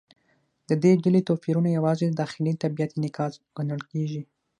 [0.69, 4.21] د دې ډلې توپیرونه یوازې د داخلي طبیعت انعکاس ګڼل کېږي.